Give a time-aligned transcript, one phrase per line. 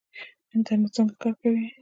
[0.55, 1.65] انټرنیټ څنګه کار کوي؟